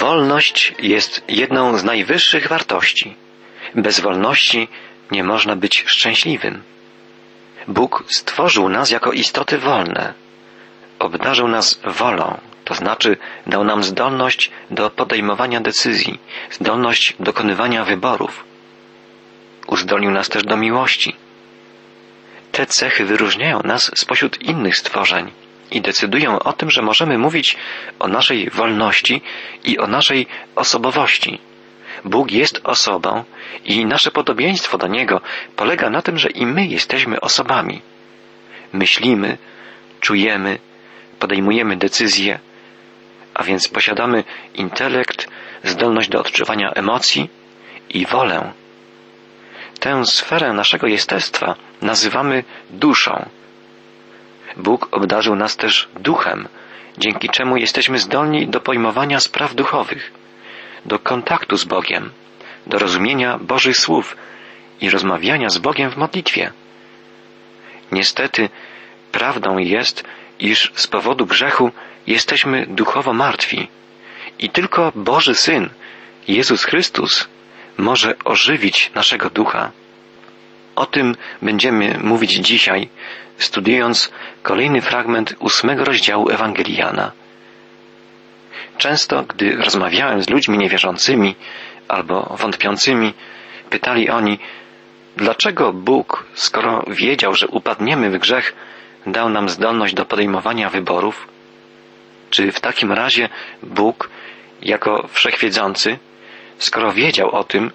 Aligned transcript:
Wolność 0.00 0.74
jest 0.78 1.24
jedną 1.28 1.78
z 1.78 1.84
najwyższych 1.84 2.48
wartości. 2.48 3.16
Bez 3.74 4.00
wolności 4.00 4.68
nie 5.10 5.24
można 5.24 5.56
być 5.56 5.84
szczęśliwym. 5.86 6.62
Bóg 7.68 8.04
stworzył 8.08 8.68
nas 8.68 8.90
jako 8.90 9.12
istoty 9.12 9.58
wolne. 9.58 10.14
Obdarzył 10.98 11.48
nas 11.48 11.80
wolą, 11.84 12.40
to 12.64 12.74
znaczy 12.74 13.16
dał 13.46 13.64
nam 13.64 13.82
zdolność 13.82 14.50
do 14.70 14.90
podejmowania 14.90 15.60
decyzji, 15.60 16.18
zdolność 16.50 17.14
dokonywania 17.20 17.84
wyborów. 17.84 18.44
Uzdolnił 19.66 20.10
nas 20.10 20.28
też 20.28 20.42
do 20.44 20.56
miłości. 20.56 21.16
Te 22.52 22.66
cechy 22.66 23.04
wyróżniają 23.04 23.60
nas 23.64 23.90
spośród 23.94 24.42
innych 24.42 24.76
stworzeń 24.76 25.32
i 25.70 25.80
decydują 25.80 26.38
o 26.38 26.52
tym, 26.52 26.70
że 26.70 26.82
możemy 26.82 27.18
mówić 27.18 27.56
o 27.98 28.08
naszej 28.08 28.50
wolności 28.50 29.22
i 29.64 29.78
o 29.78 29.86
naszej 29.86 30.26
osobowości. 30.56 31.38
Bóg 32.04 32.30
jest 32.30 32.60
osobą 32.64 33.24
i 33.64 33.86
nasze 33.86 34.10
podobieństwo 34.10 34.78
do 34.78 34.86
Niego 34.86 35.20
polega 35.56 35.90
na 35.90 36.02
tym, 36.02 36.18
że 36.18 36.30
i 36.30 36.46
my 36.46 36.66
jesteśmy 36.66 37.20
osobami. 37.20 37.82
Myślimy, 38.72 39.38
czujemy, 40.00 40.58
podejmujemy 41.18 41.76
decyzje, 41.76 42.38
a 43.34 43.42
więc 43.44 43.68
posiadamy 43.68 44.24
intelekt, 44.54 45.28
zdolność 45.64 46.08
do 46.08 46.20
odczuwania 46.20 46.70
emocji 46.70 47.28
i 47.90 48.06
wolę. 48.06 48.52
Tę 49.80 50.06
sferę 50.06 50.52
naszego 50.52 50.86
jestestwa 50.86 51.54
nazywamy 51.82 52.44
duszą. 52.70 53.28
Bóg 54.56 54.88
obdarzył 54.90 55.34
nas 55.36 55.56
też 55.56 55.88
duchem, 56.00 56.48
dzięki 56.98 57.28
czemu 57.28 57.56
jesteśmy 57.56 57.98
zdolni 57.98 58.48
do 58.48 58.60
pojmowania 58.60 59.20
spraw 59.20 59.54
duchowych, 59.54 60.12
do 60.86 60.98
kontaktu 60.98 61.56
z 61.56 61.64
Bogiem, 61.64 62.10
do 62.66 62.78
rozumienia 62.78 63.38
Bożych 63.38 63.76
słów 63.76 64.16
i 64.80 64.90
rozmawiania 64.90 65.50
z 65.50 65.58
Bogiem 65.58 65.90
w 65.90 65.96
modlitwie. 65.96 66.52
Niestety, 67.92 68.48
prawdą 69.12 69.58
jest, 69.58 70.04
iż 70.38 70.72
z 70.74 70.86
powodu 70.86 71.26
grzechu 71.26 71.70
jesteśmy 72.06 72.66
duchowo 72.66 73.12
martwi 73.12 73.68
i 74.38 74.50
tylko 74.50 74.92
Boży 74.94 75.34
Syn, 75.34 75.70
Jezus 76.28 76.64
Chrystus, 76.64 77.28
może 77.76 78.14
ożywić 78.24 78.90
naszego 78.94 79.30
ducha. 79.30 79.70
O 80.80 80.86
tym 80.86 81.16
będziemy 81.42 81.98
mówić 82.02 82.30
dzisiaj, 82.30 82.88
studiując 83.38 84.12
kolejny 84.42 84.80
fragment 84.80 85.34
ósmego 85.38 85.84
rozdziału 85.84 86.30
Ewangeliana. 86.30 87.12
Często, 88.78 89.22
gdy 89.22 89.56
rozmawiałem 89.56 90.22
z 90.22 90.30
ludźmi 90.30 90.58
niewierzącymi 90.58 91.34
albo 91.88 92.36
wątpiącymi, 92.38 93.14
pytali 93.70 94.10
oni, 94.10 94.38
dlaczego 95.16 95.72
Bóg, 95.72 96.24
skoro 96.34 96.84
wiedział, 96.88 97.34
że 97.34 97.48
upadniemy 97.48 98.10
w 98.10 98.18
grzech, 98.18 98.54
dał 99.06 99.28
nam 99.28 99.48
zdolność 99.48 99.94
do 99.94 100.04
podejmowania 100.04 100.70
wyborów? 100.70 101.28
Czy 102.30 102.52
w 102.52 102.60
takim 102.60 102.92
razie 102.92 103.28
Bóg, 103.62 104.10
jako 104.62 105.08
wszechwiedzący, 105.12 105.98
skoro 106.58 106.92
wiedział 106.92 107.30
o 107.30 107.44
tym, 107.44 107.70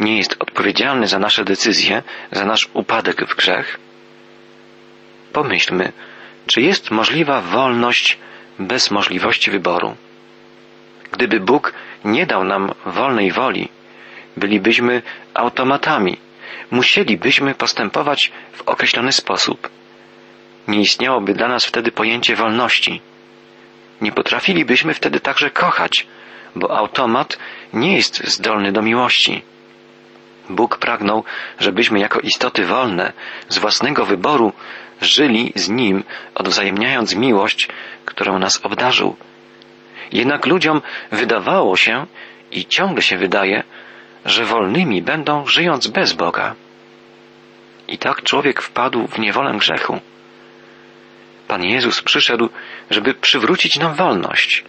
nie 0.00 0.18
jest 0.18 0.36
odpowiedzialny 0.38 1.06
za 1.06 1.18
nasze 1.18 1.44
decyzje, 1.44 2.02
za 2.32 2.44
nasz 2.44 2.68
upadek 2.72 3.26
w 3.26 3.36
grzech? 3.36 3.78
Pomyślmy, 5.32 5.92
czy 6.46 6.60
jest 6.60 6.90
możliwa 6.90 7.40
wolność 7.40 8.18
bez 8.58 8.90
możliwości 8.90 9.50
wyboru? 9.50 9.96
Gdyby 11.12 11.40
Bóg 11.40 11.72
nie 12.04 12.26
dał 12.26 12.44
nam 12.44 12.72
wolnej 12.86 13.32
woli, 13.32 13.68
bylibyśmy 14.36 15.02
automatami, 15.34 16.16
musielibyśmy 16.70 17.54
postępować 17.54 18.32
w 18.52 18.62
określony 18.62 19.12
sposób. 19.12 19.68
Nie 20.68 20.80
istniałoby 20.80 21.34
dla 21.34 21.48
nas 21.48 21.64
wtedy 21.64 21.92
pojęcie 21.92 22.36
wolności. 22.36 23.00
Nie 24.00 24.12
potrafilibyśmy 24.12 24.94
wtedy 24.94 25.20
także 25.20 25.50
kochać, 25.50 26.06
bo 26.56 26.78
automat 26.78 27.38
nie 27.72 27.96
jest 27.96 28.28
zdolny 28.28 28.72
do 28.72 28.82
miłości. 28.82 29.42
Bóg 30.48 30.78
pragnął, 30.78 31.24
żebyśmy 31.58 31.98
jako 31.98 32.20
istoty 32.20 32.66
wolne, 32.66 33.12
z 33.48 33.58
własnego 33.58 34.04
wyboru, 34.04 34.52
żyli 35.00 35.52
z 35.54 35.68
Nim, 35.68 36.04
odwzajemniając 36.34 37.14
miłość, 37.14 37.68
którą 38.04 38.38
nas 38.38 38.60
obdarzył. 38.62 39.16
Jednak 40.12 40.46
ludziom 40.46 40.82
wydawało 41.12 41.76
się 41.76 42.06
i 42.52 42.66
ciągle 42.66 43.02
się 43.02 43.16
wydaje, 43.16 43.62
że 44.24 44.44
wolnymi 44.44 45.02
będą 45.02 45.46
żyjąc 45.46 45.86
bez 45.86 46.12
Boga. 46.12 46.54
I 47.88 47.98
tak 47.98 48.22
człowiek 48.22 48.62
wpadł 48.62 49.06
w 49.06 49.18
niewolę 49.18 49.54
grzechu. 49.58 50.00
Pan 51.48 51.64
Jezus 51.64 52.02
przyszedł, 52.02 52.48
żeby 52.90 53.14
przywrócić 53.14 53.78
nam 53.78 53.94
wolność. 53.94 54.64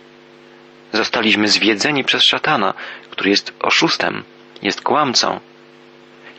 Zostaliśmy 0.93 1.47
zwiedzeni 1.47 2.03
przez 2.03 2.23
szatana, 2.23 2.73
który 3.09 3.29
jest 3.29 3.53
oszustem, 3.61 4.23
jest 4.61 4.81
kłamcą. 4.81 5.39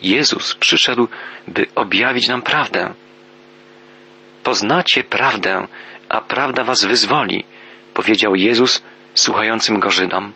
Jezus 0.02 0.54
przyszedł, 0.54 1.08
by 1.48 1.66
objawić 1.74 2.28
nam 2.28 2.42
prawdę. 2.42 2.94
Poznacie 4.42 5.04
prawdę, 5.04 5.66
a 6.08 6.20
prawda 6.20 6.64
was 6.64 6.84
wyzwoli, 6.84 7.44
powiedział 7.94 8.34
Jezus 8.34 8.82
słuchającym 9.14 9.80
go 9.80 9.90
Żydom. 9.90 10.32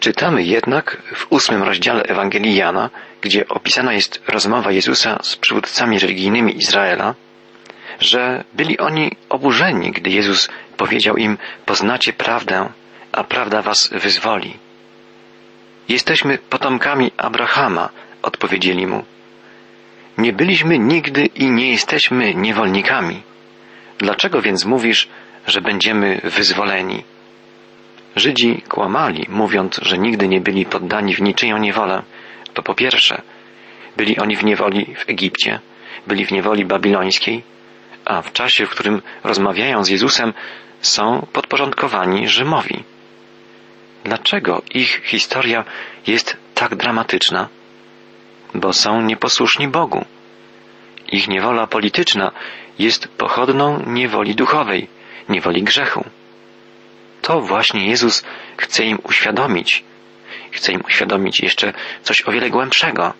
Czytamy 0.00 0.42
jednak 0.42 1.02
w 1.14 1.26
ósmym 1.30 1.62
rozdziale 1.62 2.02
Ewangelii 2.02 2.56
Jana, 2.56 2.90
gdzie 3.20 3.48
opisana 3.48 3.92
jest 3.92 4.22
rozmowa 4.28 4.72
Jezusa 4.72 5.18
z 5.22 5.36
przywódcami 5.36 5.98
religijnymi 5.98 6.56
Izraela, 6.56 7.14
że 8.00 8.44
byli 8.52 8.78
oni 8.78 9.16
oburzeni, 9.28 9.90
gdy 9.90 10.10
Jezus 10.10 10.48
powiedział 10.76 11.16
im: 11.16 11.38
Poznacie 11.66 12.12
prawdę, 12.12 12.68
a 13.12 13.24
prawda 13.24 13.62
was 13.62 13.90
wyzwoli. 13.92 14.56
Jesteśmy 15.88 16.38
potomkami 16.38 17.12
Abrahama, 17.16 17.88
odpowiedzieli 18.22 18.86
mu. 18.86 19.04
Nie 20.18 20.32
byliśmy 20.32 20.78
nigdy 20.78 21.26
i 21.26 21.50
nie 21.50 21.70
jesteśmy 21.70 22.34
niewolnikami. 22.34 23.22
Dlaczego 23.98 24.42
więc 24.42 24.64
mówisz, 24.64 25.08
że 25.46 25.60
będziemy 25.60 26.20
wyzwoleni? 26.24 27.04
Żydzi 28.16 28.62
kłamali, 28.68 29.26
mówiąc, 29.28 29.80
że 29.82 29.98
nigdy 29.98 30.28
nie 30.28 30.40
byli 30.40 30.66
poddani 30.66 31.14
w 31.14 31.22
niczyją 31.22 31.58
niewolę. 31.58 32.02
To 32.54 32.62
po 32.62 32.74
pierwsze, 32.74 33.22
byli 33.96 34.18
oni 34.18 34.36
w 34.36 34.44
niewoli 34.44 34.94
w 34.94 35.08
Egipcie, 35.08 35.60
byli 36.06 36.26
w 36.26 36.32
niewoli 36.32 36.64
babilońskiej, 36.64 37.42
a 38.04 38.22
w 38.22 38.32
czasie, 38.32 38.66
w 38.66 38.70
którym 38.70 39.02
rozmawiają 39.24 39.84
z 39.84 39.88
Jezusem, 39.88 40.32
są 40.80 41.26
podporządkowani 41.32 42.28
Rzymowi. 42.28 42.84
Dlaczego 44.04 44.62
ich 44.74 45.00
historia 45.04 45.64
jest 46.06 46.36
tak 46.54 46.74
dramatyczna? 46.74 47.48
Bo 48.54 48.72
są 48.72 49.02
nieposłuszni 49.02 49.68
Bogu. 49.68 50.04
Ich 51.08 51.28
niewola 51.28 51.66
polityczna 51.66 52.32
jest 52.78 53.08
pochodną 53.08 53.82
niewoli 53.86 54.34
duchowej, 54.34 54.88
niewoli 55.28 55.62
grzechu. 55.62 56.04
To 57.22 57.40
właśnie 57.40 57.86
Jezus 57.86 58.24
chce 58.56 58.84
im 58.84 58.98
uświadomić. 59.04 59.84
Chce 60.50 60.72
im 60.72 60.80
uświadomić 60.88 61.40
jeszcze 61.40 61.72
coś 62.02 62.22
o 62.28 62.32
wiele 62.32 62.50
głębszego. 62.50 63.12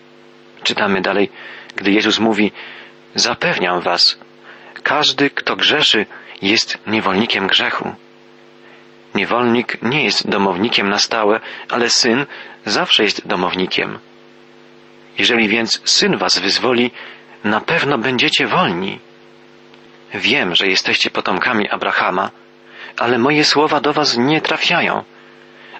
Czytamy 0.63 1.01
dalej, 1.01 1.29
gdy 1.75 1.91
Jezus 1.91 2.19
mówi: 2.19 2.51
Zapewniam 3.15 3.81
was, 3.81 4.19
każdy, 4.83 5.29
kto 5.29 5.55
grzeszy, 5.55 6.05
jest 6.41 6.77
niewolnikiem 6.87 7.47
grzechu. 7.47 7.95
Niewolnik 9.15 9.77
nie 9.81 10.03
jest 10.03 10.29
domownikiem 10.29 10.89
na 10.89 10.99
stałe, 10.99 11.39
ale 11.69 11.89
syn 11.89 12.25
zawsze 12.65 13.03
jest 13.03 13.27
domownikiem. 13.27 13.99
Jeżeli 15.17 15.47
więc 15.47 15.81
syn 15.85 16.17
was 16.17 16.39
wyzwoli, 16.39 16.91
na 17.43 17.61
pewno 17.61 17.97
będziecie 17.97 18.47
wolni. 18.47 18.99
Wiem, 20.13 20.55
że 20.55 20.67
jesteście 20.67 21.09
potomkami 21.09 21.69
Abrahama, 21.69 22.31
ale 22.97 23.17
moje 23.17 23.45
słowa 23.45 23.81
do 23.81 23.93
was 23.93 24.17
nie 24.17 24.41
trafiają. 24.41 25.03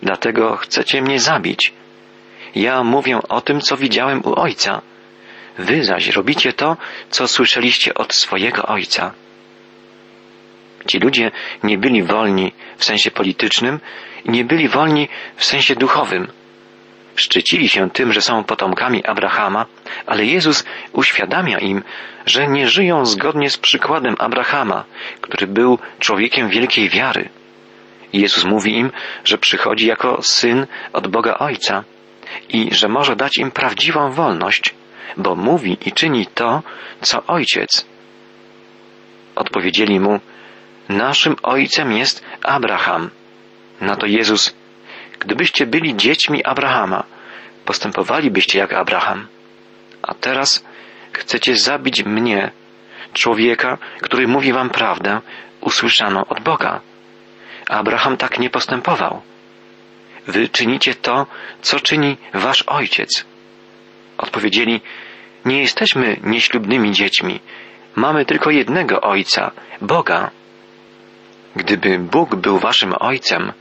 Dlatego 0.01 0.57
chcecie 0.57 1.01
mnie 1.01 1.19
zabić. 1.19 1.73
Ja 2.55 2.83
mówię 2.83 3.19
o 3.29 3.41
tym, 3.41 3.61
co 3.61 3.77
widziałem 3.77 4.21
u 4.25 4.39
ojca. 4.39 4.81
Wy 5.57 5.83
zaś 5.83 6.07
robicie 6.07 6.53
to, 6.53 6.77
co 7.09 7.27
słyszeliście 7.27 7.93
od 7.93 8.13
swojego 8.13 8.63
ojca. 8.63 9.13
Ci 10.87 10.99
ludzie 10.99 11.31
nie 11.63 11.77
byli 11.77 12.03
wolni 12.03 12.51
w 12.77 12.85
sensie 12.85 13.11
politycznym 13.11 13.79
i 14.25 14.31
nie 14.31 14.45
byli 14.45 14.67
wolni 14.67 15.09
w 15.35 15.45
sensie 15.45 15.75
duchowym. 15.75 16.27
Szczycili 17.15 17.69
się 17.69 17.89
tym, 17.89 18.13
że 18.13 18.21
są 18.21 18.43
potomkami 18.43 19.05
Abrahama, 19.05 19.65
ale 20.05 20.25
Jezus 20.25 20.65
uświadamia 20.93 21.59
im, 21.59 21.83
że 22.25 22.47
nie 22.47 22.67
żyją 22.67 23.05
zgodnie 23.05 23.49
z 23.49 23.57
przykładem 23.57 24.15
Abrahama, 24.19 24.83
który 25.21 25.47
był 25.47 25.79
człowiekiem 25.99 26.49
wielkiej 26.49 26.89
wiary. 26.89 27.29
Jezus 28.13 28.45
mówi 28.45 28.77
im, 28.77 28.91
że 29.23 29.37
przychodzi 29.37 29.87
jako 29.87 30.21
syn 30.21 30.67
od 30.93 31.07
Boga 31.07 31.37
Ojca 31.37 31.83
i 32.49 32.75
że 32.75 32.87
może 32.87 33.15
dać 33.15 33.37
im 33.37 33.51
prawdziwą 33.51 34.11
wolność, 34.11 34.75
bo 35.17 35.35
mówi 35.35 35.77
i 35.85 35.91
czyni 35.91 36.25
to, 36.25 36.63
co 37.01 37.25
Ojciec. 37.25 37.85
Odpowiedzieli 39.35 39.99
mu, 39.99 40.19
naszym 40.89 41.35
Ojcem 41.43 41.91
jest 41.91 42.25
Abraham. 42.43 43.09
Na 43.81 43.95
to 43.95 44.05
Jezus, 44.05 44.55
gdybyście 45.19 45.65
byli 45.65 45.95
dziećmi 45.95 46.43
Abrahama, 46.43 47.03
postępowalibyście 47.65 48.59
jak 48.59 48.73
Abraham. 48.73 49.27
A 50.01 50.13
teraz 50.13 50.65
chcecie 51.11 51.55
zabić 51.55 52.05
mnie, 52.05 52.51
człowieka, 53.13 53.77
który 54.01 54.27
mówi 54.27 54.53
wam 54.53 54.69
prawdę, 54.69 55.21
usłyszaną 55.61 56.25
od 56.25 56.39
Boga. 56.39 56.81
Abraham 57.69 58.17
tak 58.17 58.39
nie 58.39 58.49
postępował. 58.49 59.21
Wy 60.27 60.49
czynicie 60.49 60.95
to, 60.95 61.25
co 61.61 61.79
czyni 61.79 62.17
wasz 62.33 62.63
ojciec. 62.67 63.25
Odpowiedzieli, 64.17 64.81
nie 65.45 65.61
jesteśmy 65.61 66.17
nieślubnymi 66.23 66.91
dziećmi. 66.91 67.39
Mamy 67.95 68.25
tylko 68.25 68.51
jednego 68.51 69.01
ojca, 69.01 69.51
Boga. 69.81 70.31
Gdyby 71.55 71.99
Bóg 71.99 72.35
był 72.35 72.59
waszym 72.59 72.93
ojcem, 72.99 73.53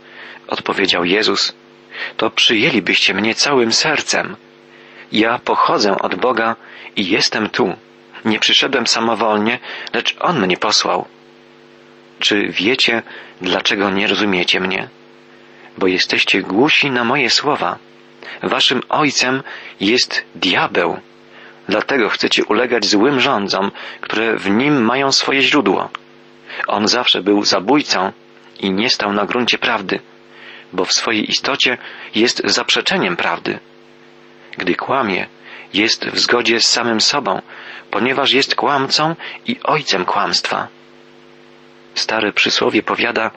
odpowiedział 0.48 1.04
Jezus, 1.04 1.52
to 2.16 2.30
przyjęlibyście 2.30 3.14
mnie 3.14 3.34
całym 3.34 3.72
sercem. 3.72 4.36
Ja 5.12 5.38
pochodzę 5.38 5.98
od 5.98 6.14
Boga 6.14 6.56
i 6.96 7.08
jestem 7.08 7.48
tu. 7.48 7.76
Nie 8.24 8.38
przyszedłem 8.38 8.86
samowolnie, 8.86 9.58
lecz 9.94 10.16
On 10.20 10.40
mnie 10.40 10.56
posłał. 10.56 11.06
Czy 12.18 12.48
wiecie, 12.48 13.02
dlaczego 13.40 13.90
nie 13.90 14.06
rozumiecie 14.06 14.60
mnie? 14.60 14.88
Bo 15.78 15.86
jesteście 15.86 16.42
głusi 16.42 16.90
na 16.90 17.04
moje 17.04 17.30
słowa. 17.30 17.78
Waszym 18.42 18.82
ojcem 18.88 19.42
jest 19.80 20.24
diabeł. 20.34 21.00
Dlatego 21.68 22.08
chcecie 22.08 22.44
ulegać 22.44 22.84
złym 22.86 23.20
rządzom, 23.20 23.70
które 24.00 24.36
w 24.36 24.50
nim 24.50 24.84
mają 24.84 25.12
swoje 25.12 25.42
źródło. 25.42 25.90
On 26.66 26.88
zawsze 26.88 27.22
był 27.22 27.44
zabójcą 27.44 28.12
i 28.60 28.70
nie 28.70 28.90
stał 28.90 29.12
na 29.12 29.26
gruncie 29.26 29.58
prawdy, 29.58 30.00
bo 30.72 30.84
w 30.84 30.92
swojej 30.92 31.30
istocie 31.30 31.78
jest 32.14 32.42
zaprzeczeniem 32.44 33.16
prawdy. 33.16 33.58
Gdy 34.58 34.74
kłamie, 34.74 35.26
jest 35.74 36.04
w 36.04 36.18
zgodzie 36.18 36.60
z 36.60 36.68
samym 36.68 37.00
sobą, 37.00 37.42
ponieważ 37.90 38.32
jest 38.32 38.54
kłamcą 38.54 39.16
i 39.46 39.56
ojcem 39.64 40.04
kłamstwa. 40.04 40.68
Stare 41.94 42.32
przysłowie 42.32 42.82
powiada, 42.82 43.30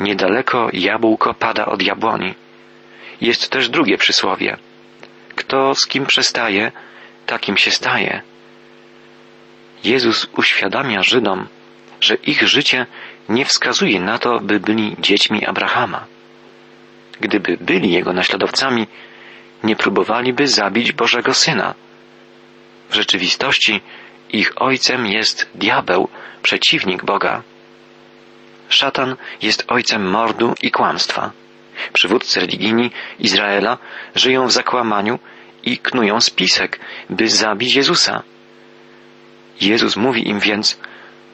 niedaleko 0.00 0.68
jabłko 0.72 1.34
pada 1.34 1.66
od 1.66 1.82
jabłoni. 1.82 2.34
Jest 3.20 3.50
też 3.50 3.68
drugie 3.68 3.98
przysłowie. 3.98 4.56
Kto 5.34 5.74
z 5.74 5.86
kim 5.86 6.06
przestaje, 6.06 6.72
takim 7.26 7.56
się 7.56 7.70
staje. 7.70 8.22
Jezus 9.84 10.26
uświadamia 10.36 11.02
Żydom, 11.02 11.46
że 12.00 12.14
ich 12.14 12.48
życie 12.48 12.86
nie 13.28 13.44
wskazuje 13.44 14.00
na 14.00 14.18
to, 14.18 14.40
by 14.40 14.60
byli 14.60 14.96
dziećmi 14.98 15.46
Abrahama. 15.46 16.13
Gdyby 17.20 17.56
byli 17.60 17.92
jego 17.92 18.12
naśladowcami, 18.12 18.86
nie 19.64 19.76
próbowaliby 19.76 20.48
zabić 20.48 20.92
Bożego 20.92 21.34
Syna. 21.34 21.74
W 22.90 22.94
rzeczywistości 22.94 23.80
ich 24.32 24.62
ojcem 24.62 25.06
jest 25.06 25.50
diabeł, 25.54 26.08
przeciwnik 26.42 27.04
Boga. 27.04 27.42
Szatan 28.68 29.16
jest 29.42 29.64
ojcem 29.68 30.10
mordu 30.10 30.54
i 30.62 30.70
kłamstwa. 30.70 31.30
Przywódcy 31.92 32.40
religijni 32.40 32.90
Izraela 33.18 33.78
żyją 34.14 34.46
w 34.46 34.52
zakłamaniu 34.52 35.18
i 35.62 35.78
knują 35.78 36.20
spisek, 36.20 36.80
by 37.10 37.28
zabić 37.28 37.74
Jezusa. 37.74 38.22
Jezus 39.60 39.96
mówi 39.96 40.28
im 40.28 40.40
więc, 40.40 40.80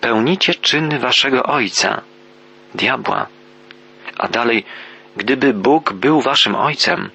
pełnicie 0.00 0.54
czyny 0.54 0.98
waszego 0.98 1.42
ojca, 1.42 2.00
diabła. 2.74 3.26
A 4.18 4.28
dalej, 4.28 4.64
gdyby 5.20 5.55
Bóg 5.55 5.93
był 5.93 6.20
waszym 6.20 6.55
ojcem, 6.55 7.11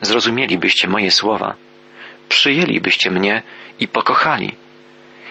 zrozumielibyście 0.00 0.88
moje 0.88 1.10
słowa, 1.10 1.54
przyjęlibyście 2.28 3.10
mnie 3.10 3.42
i 3.80 3.88
pokochali. 3.88 4.56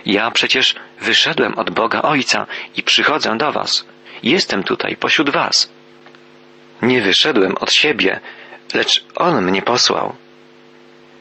Ja 0.05 0.31
przecież 0.31 0.75
wyszedłem 1.01 1.53
od 1.53 1.69
Boga 1.69 2.01
Ojca 2.01 2.47
i 2.75 2.83
przychodzę 2.83 3.37
do 3.37 3.51
Was. 3.51 3.85
Jestem 4.23 4.63
tutaj 4.63 4.95
pośród 4.95 5.29
Was. 5.29 5.71
Nie 6.81 7.01
wyszedłem 7.01 7.55
od 7.57 7.73
siebie, 7.73 8.19
lecz 8.73 9.05
On 9.15 9.41
mnie 9.45 9.61
posłał. 9.61 10.15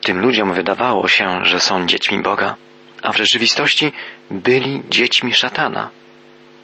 Tym 0.03 0.21
ludziom 0.21 0.55
wydawało 0.55 1.09
się, 1.09 1.45
że 1.45 1.61
są 1.61 1.87
dziećmi 1.87 2.23
Boga, 2.23 2.57
a 3.03 3.13
w 3.13 3.17
rzeczywistości 3.17 3.93
byli 4.31 4.83
dziećmi 4.89 5.35
szatana. 5.35 5.91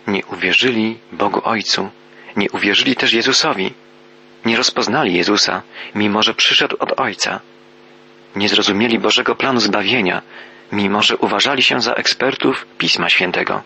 Nie 0.06 0.26
uwierzyli 0.26 0.98
Bogu 1.12 1.40
Ojcu, 1.44 1.90
nie 2.36 2.50
uwierzyli 2.50 2.96
też 2.96 3.12
Jezusowi. 3.12 3.74
Nie 4.44 4.56
rozpoznali 4.56 5.14
Jezusa, 5.14 5.62
mimo 5.94 6.22
że 6.22 6.34
przyszedł 6.34 6.76
od 6.78 7.00
Ojca. 7.00 7.40
Nie 8.36 8.48
zrozumieli 8.48 8.98
Bożego 8.98 9.34
planu 9.34 9.60
zbawienia, 9.60 10.22
mimo 10.72 11.02
że 11.02 11.16
uważali 11.16 11.62
się 11.62 11.80
za 11.80 11.94
ekspertów 11.94 12.66
Pisma 12.78 13.08
Świętego. 13.08 13.62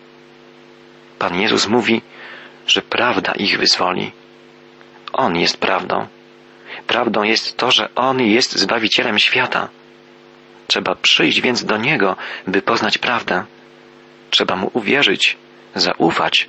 Pan 1.19 1.41
Jezus 1.41 1.67
mówi, 1.67 2.01
że 2.67 2.81
prawda 2.81 3.31
ich 3.31 3.57
wyzwoli. 3.57 4.11
On 5.13 5.35
jest 5.35 5.57
prawdą. 5.57 6.07
Prawdą 6.87 7.23
jest 7.23 7.57
to, 7.57 7.71
że 7.71 7.89
On 7.95 8.21
jest 8.21 8.55
Zbawicielem 8.55 9.19
świata. 9.19 9.69
Trzeba 10.67 10.95
przyjść 10.95 11.41
więc 11.41 11.65
do 11.65 11.77
Niego, 11.77 12.15
by 12.47 12.61
poznać 12.61 12.97
prawdę. 12.97 13.45
Trzeba 14.29 14.55
Mu 14.55 14.71
uwierzyć, 14.73 15.37
zaufać, 15.75 16.47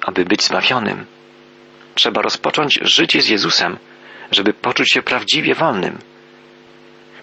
aby 0.00 0.24
być 0.24 0.42
zbawionym. 0.44 1.06
Trzeba 1.94 2.22
rozpocząć 2.22 2.78
życie 2.82 3.22
z 3.22 3.28
Jezusem, 3.28 3.78
żeby 4.30 4.52
poczuć 4.52 4.92
się 4.92 5.02
prawdziwie 5.02 5.54
wolnym. 5.54 5.98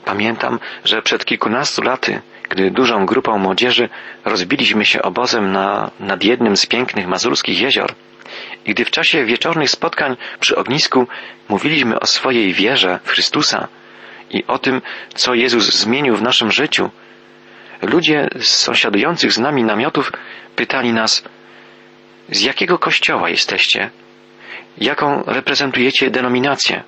Pamiętam, 0.06 0.60
że 0.86 1.02
przed 1.02 1.26
kilkunastu 1.26 1.82
laty, 1.82 2.22
gdy 2.50 2.72
dużą 2.72 3.06
grupą 3.06 3.38
młodzieży 3.38 3.90
rozbiliśmy 4.26 4.86
się 4.86 5.02
obozem 5.02 5.52
na, 5.52 5.92
nad 6.00 6.24
jednym 6.24 6.58
z 6.58 6.66
pięknych 6.66 7.08
mazurskich 7.08 7.62
jezior 7.62 7.94
i 8.66 8.74
gdy 8.74 8.86
w 8.86 8.92
czasie 8.92 9.26
wieczornych 9.26 9.70
spotkań 9.70 10.18
przy 10.40 10.56
ognisku 10.56 11.08
mówiliśmy 11.50 12.00
o 12.00 12.06
swojej 12.06 12.54
wierze 12.54 13.00
w 13.04 13.10
Chrystusa 13.10 13.68
i 14.30 14.46
o 14.48 14.60
tym, 14.60 14.82
co 15.16 15.34
Jezus 15.34 15.74
zmienił 15.74 16.16
w 16.16 16.22
naszym 16.22 16.52
życiu, 16.52 16.90
ludzie 17.82 18.28
z 18.40 18.48
sąsiadujących 18.48 19.32
z 19.32 19.38
nami 19.38 19.64
namiotów 19.64 20.12
pytali 20.56 20.94
nas, 20.94 21.24
z 22.30 22.42
jakiego 22.42 22.80
kościoła 22.80 23.30
jesteście? 23.30 23.90
Jaką 24.80 25.24
reprezentujecie 25.28 26.10
denominację? 26.10 26.84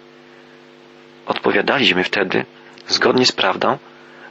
Odpowiadaliśmy 1.25 2.03
wtedy, 2.03 2.45
zgodnie 2.87 3.25
z 3.25 3.31
prawdą, 3.31 3.77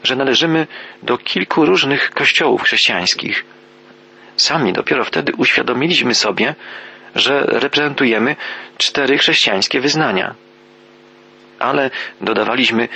że 0.03 0.17
należymy 0.17 0.67
do 1.03 1.19
kilku 1.19 1.67
różnych 1.67 2.11
kościołów 2.11 2.63
chrześcijańskich. 2.63 3.45
Sami 4.37 4.73
dopiero 4.73 5.05
wtedy 5.05 5.33
uświadomiliśmy 5.37 6.15
sobie, 6.15 6.55
że 7.15 7.41
reprezentujemy 7.47 8.37
cztery 8.79 9.19
chrześcijańskie 9.19 9.81
wyznania. 9.81 10.35
Ale 11.59 11.91
dodawaliśmy, 12.21 12.89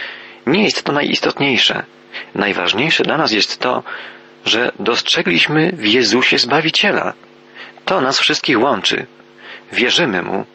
nie 0.47 0.65
jest 0.65 0.83
to 0.83 0.93
najistotniejsze. 0.93 1.85
Najważniejsze 2.35 3.05
dla 3.05 3.17
nas 3.17 3.33
jest 3.33 3.61
to, 3.61 3.83
że 4.45 4.73
dostrzegliśmy 4.79 5.73
w 5.73 5.87
Jezusie 5.87 6.39
Zbawiciela. 6.39 7.13
To 7.85 8.01
nas 8.01 8.21
wszystkich 8.21 8.61
łączy. 8.61 9.07
Wierzymy 9.73 10.23
Mu, 10.23 10.47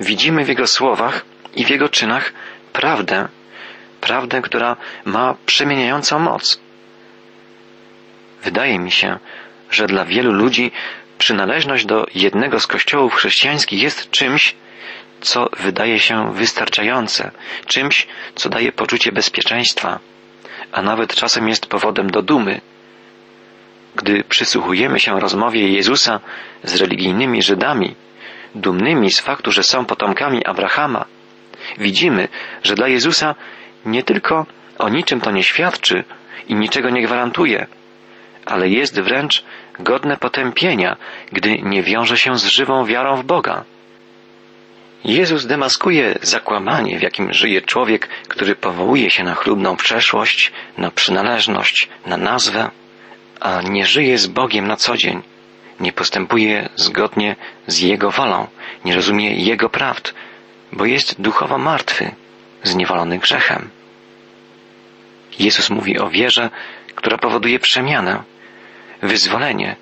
widzimy 0.00 0.44
w 0.44 0.48
Jego 0.48 0.66
słowach 0.66 1.24
i 1.56 1.64
w 1.64 1.70
Jego 1.70 1.88
czynach 1.88 2.32
prawdę, 2.72 3.28
prawdę, 4.00 4.42
która 4.42 4.76
ma 5.04 5.34
przemieniającą 5.46 6.18
moc. 6.18 6.60
Wydaje 8.42 8.78
mi 8.78 8.90
się, 8.90 9.18
że 9.70 9.86
dla 9.86 10.04
wielu 10.04 10.32
ludzi 10.32 10.72
przynależność 11.18 11.86
do 11.86 12.06
jednego 12.14 12.60
z 12.60 12.66
kościołów 12.66 13.14
chrześcijańskich 13.14 13.82
jest 13.82 14.10
czymś, 14.10 14.54
co 15.20 15.48
wydaje 15.60 15.98
się 15.98 16.32
wystarczające, 16.34 17.30
czymś, 17.66 18.06
co 18.34 18.48
daje 18.48 18.72
poczucie 18.72 19.12
bezpieczeństwa, 19.12 19.98
a 20.72 20.82
nawet 20.82 21.14
czasem 21.14 21.48
jest 21.48 21.66
powodem 21.66 22.10
do 22.10 22.22
dumy. 22.22 22.60
Gdy 23.96 24.24
przysłuchujemy 24.24 25.00
się 25.00 25.20
rozmowie 25.20 25.68
Jezusa 25.68 26.20
z 26.64 26.74
religijnymi 26.74 27.42
Żydami, 27.42 27.94
dumnymi 28.54 29.10
z 29.10 29.20
faktu, 29.20 29.52
że 29.52 29.62
są 29.62 29.84
potomkami 29.84 30.44
Abrahama, 30.44 31.04
widzimy, 31.78 32.28
że 32.62 32.74
dla 32.74 32.88
Jezusa 32.88 33.34
nie 33.84 34.02
tylko 34.02 34.46
o 34.78 34.88
niczym 34.88 35.20
to 35.20 35.30
nie 35.30 35.42
świadczy 35.42 36.04
i 36.48 36.54
niczego 36.54 36.90
nie 36.90 37.02
gwarantuje, 37.02 37.66
ale 38.46 38.68
jest 38.68 39.00
wręcz 39.00 39.44
godne 39.78 40.16
potępienia, 40.16 40.96
gdy 41.32 41.58
nie 41.62 41.82
wiąże 41.82 42.18
się 42.18 42.38
z 42.38 42.44
żywą 42.44 42.84
wiarą 42.84 43.16
w 43.16 43.24
Boga. 43.24 43.64
Jezus 45.04 45.46
demaskuje 45.46 46.18
zakłamanie, 46.22 46.98
w 46.98 47.02
jakim 47.02 47.32
żyje 47.32 47.62
człowiek, 47.62 48.08
który 48.28 48.56
powołuje 48.56 49.10
się 49.10 49.24
na 49.24 49.34
chlubną 49.34 49.76
przeszłość, 49.76 50.52
na 50.78 50.90
przynależność, 50.90 51.88
na 52.06 52.16
nazwę, 52.16 52.70
a 53.40 53.62
nie 53.62 53.86
żyje 53.86 54.18
z 54.18 54.26
Bogiem 54.26 54.66
na 54.66 54.76
co 54.76 54.96
dzień, 54.96 55.22
nie 55.80 55.92
postępuje 55.92 56.68
zgodnie 56.76 57.36
z 57.66 57.78
Jego 57.78 58.10
wolą, 58.10 58.46
nie 58.84 58.94
rozumie 58.94 59.34
Jego 59.34 59.68
prawd, 59.68 60.14
bo 60.72 60.86
jest 60.86 61.20
duchowo 61.20 61.58
martwy, 61.58 62.10
zniewolony 62.62 63.18
grzechem. 63.18 63.70
Jezus 65.38 65.70
mówi 65.70 65.98
o 65.98 66.10
wierze, 66.10 66.50
która 66.94 67.18
powoduje 67.18 67.58
przemianę, 67.58 68.22
wyzwolenie. 69.02 69.76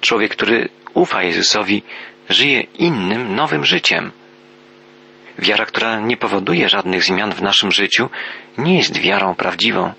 Człowiek, 0.00 0.32
który 0.32 0.68
ufa 0.94 1.22
Jezusowi, 1.22 1.82
żyje 2.28 2.60
innym, 2.60 3.34
nowym 3.34 3.64
życiem. 3.64 4.12
Wiara, 5.38 5.66
która 5.66 6.00
nie 6.00 6.16
powoduje 6.16 6.68
żadnych 6.68 7.04
zmian 7.04 7.32
w 7.32 7.42
naszym 7.42 7.72
życiu, 7.72 8.10
nie 8.58 8.76
jest 8.76 8.98
wiarą 8.98 9.34
prawdziwą. 9.34 9.92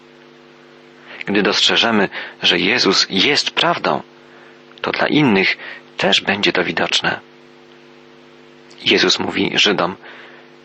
Gdy 1.26 1.44
dostrzeżemy, 1.44 2.10
że 2.44 2.60
Jezus 2.60 3.08
jest 3.10 3.52
prawdą, 3.52 4.02
to 4.82 4.92
dla 4.92 5.08
innych 5.08 5.58
też 5.98 6.22
będzie 6.22 6.54
to 6.54 6.64
widoczne. 6.64 7.20
Jezus 8.86 9.20
mówi 9.20 9.52
Żydom, 9.56 9.96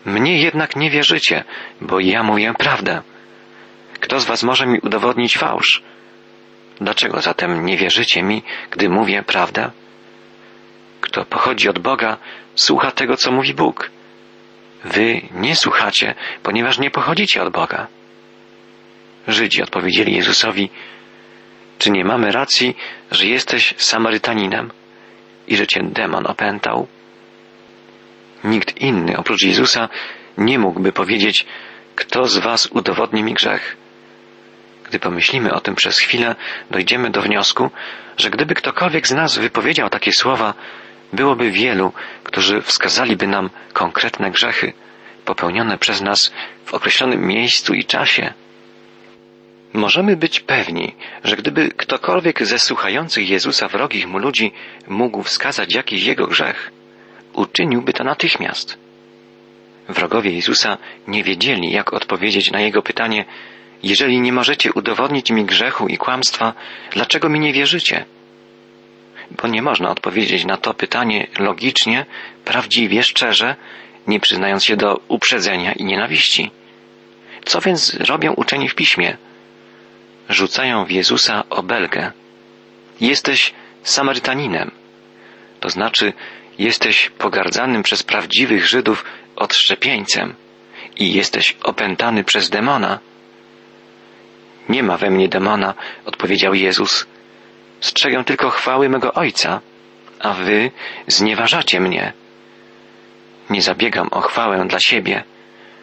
mnie 0.05 0.41
jednak 0.41 0.75
nie 0.75 0.89
wierzycie, 0.89 1.43
bo 1.81 1.99
ja 1.99 2.23
mówię 2.23 2.53
prawdę. 2.57 3.01
Kto 3.99 4.19
z 4.19 4.25
was 4.25 4.43
może 4.43 4.65
mi 4.65 4.79
udowodnić 4.79 5.37
fałsz? 5.37 5.83
Dlaczego 6.81 7.21
zatem 7.21 7.65
nie 7.65 7.77
wierzycie 7.77 8.23
mi, 8.23 8.43
gdy 8.71 8.89
mówię 8.89 9.23
prawdę? 9.23 9.71
Kto 11.01 11.25
pochodzi 11.25 11.69
od 11.69 11.79
Boga, 11.79 12.17
słucha 12.55 12.91
tego, 12.91 13.17
co 13.17 13.31
mówi 13.31 13.53
Bóg. 13.53 13.91
Wy 14.83 15.21
nie 15.31 15.55
słuchacie, 15.55 16.15
ponieważ 16.43 16.79
nie 16.79 16.91
pochodzicie 16.91 17.43
od 17.43 17.53
Boga. 17.53 17.87
Żydzi 19.27 19.63
odpowiedzieli 19.63 20.15
Jezusowi, 20.15 20.69
czy 21.83 21.91
nie 21.91 22.05
mamy 22.05 22.31
racji, 22.31 22.77
że 23.11 23.25
jesteś 23.25 23.73
Samarytaninem 23.77 24.71
i 25.47 25.57
że 25.57 25.67
cię 25.67 25.79
demon 25.83 26.27
opętał? 26.27 26.87
Nikt 28.43 28.77
inny 28.77 29.17
oprócz 29.17 29.43
Jezusa 29.43 29.89
nie 30.37 30.59
mógłby 30.59 30.91
powiedzieć, 30.91 31.45
kto 31.95 32.25
z 32.25 32.37
was 32.37 32.67
udowodni 32.71 33.23
mi 33.23 33.33
grzech. 33.33 33.77
Gdy 34.83 34.99
pomyślimy 34.99 35.53
o 35.53 35.59
tym 35.59 35.75
przez 35.75 35.99
chwilę, 35.99 36.35
dojdziemy 36.71 37.09
do 37.09 37.21
wniosku, 37.21 37.69
że 38.17 38.29
gdyby 38.29 38.55
ktokolwiek 38.55 39.07
z 39.07 39.11
nas 39.11 39.37
wypowiedział 39.37 39.89
takie 39.89 40.11
słowa, 40.11 40.53
byłoby 41.13 41.51
wielu, 41.51 41.93
którzy 42.23 42.61
wskazaliby 42.61 43.27
nam 43.27 43.49
konkretne 43.73 44.31
grzechy 44.31 44.73
popełnione 45.25 45.77
przez 45.77 46.01
nas 46.01 46.33
w 46.65 46.73
określonym 46.73 47.27
miejscu 47.27 47.73
i 47.73 47.85
czasie. 47.85 48.33
Możemy 49.73 50.15
być 50.15 50.39
pewni, 50.39 50.95
że 51.23 51.35
gdyby 51.35 51.69
ktokolwiek 51.69 52.45
ze 52.45 52.59
słuchających 52.59 53.29
Jezusa 53.29 53.67
wrogich 53.67 54.07
mu 54.07 54.17
ludzi 54.17 54.51
mógł 54.87 55.23
wskazać 55.23 55.73
jakiś 55.73 56.03
jego 56.03 56.27
grzech, 56.27 56.71
uczyniłby 57.33 57.93
to 57.93 58.03
natychmiast. 58.03 58.77
Wrogowie 59.89 60.31
Jezusa 60.31 60.77
nie 61.07 61.23
wiedzieli, 61.23 61.71
jak 61.71 61.93
odpowiedzieć 61.93 62.51
na 62.51 62.61
jego 62.61 62.81
pytanie, 62.81 63.25
jeżeli 63.83 64.21
nie 64.21 64.33
możecie 64.33 64.73
udowodnić 64.73 65.31
mi 65.31 65.45
grzechu 65.45 65.87
i 65.87 65.97
kłamstwa, 65.97 66.53
dlaczego 66.91 67.29
mi 67.29 67.39
nie 67.39 67.53
wierzycie? 67.53 68.05
Bo 69.31 69.47
nie 69.47 69.61
można 69.61 69.89
odpowiedzieć 69.89 70.45
na 70.45 70.57
to 70.57 70.73
pytanie 70.73 71.27
logicznie, 71.39 72.05
prawdziwie, 72.45 73.03
szczerze, 73.03 73.55
nie 74.07 74.19
przyznając 74.19 74.65
się 74.65 74.75
do 74.75 75.01
uprzedzenia 75.07 75.71
i 75.73 75.85
nienawiści. 75.85 76.51
Co 77.45 77.61
więc 77.61 77.93
robią 77.93 78.33
uczeni 78.33 78.69
w 78.69 78.75
piśmie? 78.75 79.17
Rzucają 80.29 80.85
w 80.85 80.91
Jezusa 80.91 81.43
obelgę. 81.49 82.11
Jesteś 83.01 83.53
Samarytaninem. 83.83 84.71
To 85.59 85.69
znaczy, 85.69 86.13
jesteś 86.59 87.09
pogardzanym 87.09 87.83
przez 87.83 88.03
prawdziwych 88.03 88.67
Żydów 88.67 89.05
odszczepieńcem 89.35 90.35
i 90.97 91.13
jesteś 91.13 91.57
opętany 91.63 92.23
przez 92.23 92.49
demona. 92.49 92.99
Nie 94.69 94.83
ma 94.83 94.97
we 94.97 95.09
mnie 95.09 95.29
demona, 95.29 95.73
odpowiedział 96.05 96.53
Jezus. 96.53 97.07
Strzegę 97.79 98.23
tylko 98.23 98.49
chwały 98.49 98.89
mego 98.89 99.13
Ojca, 99.13 99.61
a 100.19 100.33
wy 100.33 100.71
znieważacie 101.07 101.79
mnie. 101.79 102.13
Nie 103.49 103.61
zabiegam 103.61 104.07
o 104.11 104.21
chwałę 104.21 104.65
dla 104.67 104.79
siebie. 104.79 105.23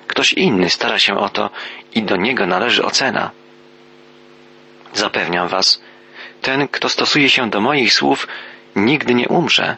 Ktoś 0.06 0.32
inny 0.32 0.70
stara 0.70 0.98
się 0.98 1.18
o 1.18 1.28
to 1.28 1.50
i 1.94 2.02
do 2.02 2.16
niego 2.16 2.46
należy 2.46 2.84
ocena. 2.84 3.30
Zapewniam 4.92 5.48
was, 5.48 5.80
ten, 6.42 6.68
kto 6.68 6.88
stosuje 6.88 7.30
się 7.30 7.50
do 7.50 7.60
moich 7.60 7.92
słów, 7.92 8.28
nigdy 8.76 9.14
nie 9.14 9.28
umrze. 9.28 9.76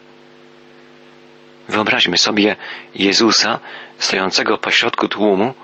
Wyobraźmy 1.69 2.19
sobie 2.19 2.57
Jezusa 2.95 3.61
stojącego 3.99 4.59
pośrodku 4.59 5.09
tłumu, 5.09 5.55